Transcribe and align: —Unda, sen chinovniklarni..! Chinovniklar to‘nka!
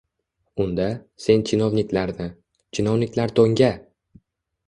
—Unda, 0.63 0.85
sen 1.25 1.43
chinovniklarni..! 1.49 2.27
Chinovniklar 2.77 3.35
to‘nka! 3.41 3.69